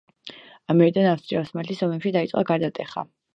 ამიერიდან 0.73 1.09
ავსტრია-ოსმალეთის 1.09 1.85
ომებში 1.89 2.15
დაიწყო 2.17 2.45
გარდატეხა. 2.53 3.07